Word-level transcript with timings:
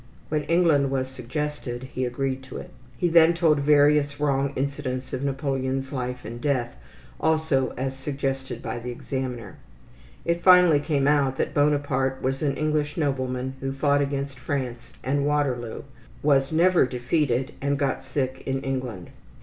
When 0.29 0.41
England 0.45 0.89
was 0.89 1.07
suggested 1.09 1.83
he 1.93 2.05
agreed 2.05 2.41
to 2.45 2.57
it. 2.57 2.71
He 2.97 3.07
then 3.07 3.35
told 3.35 3.59
various 3.59 4.19
wrong 4.19 4.51
incidents 4.55 5.13
of 5.13 5.23
Napoleon's 5.23 5.91
life 5.91 6.25
and 6.25 6.41
death, 6.41 6.75
also 7.19 7.71
as 7.77 7.95
suggested 7.95 8.63
by 8.63 8.79
the 8.79 8.89
examiner. 8.89 9.57
It 10.25 10.41
finally 10.41 10.79
came 10.79 11.07
out 11.07 11.35
that 11.37 11.53
Bonaparte 11.53 12.19
was 12.19 12.41
an 12.41 12.57
English 12.57 12.97
nobleman 12.97 13.53
who 13.59 13.71
fought 13.71 14.01
against 14.01 14.39
France 14.39 14.91
and 15.03 15.23
Waterloo, 15.23 15.83
was 16.23 16.51
never 16.51 16.87
defeated, 16.87 17.51
and 17.61 17.77
got 17.77 18.03
sick 18.03 18.41
in 18.47 18.61
England. 18.63 19.11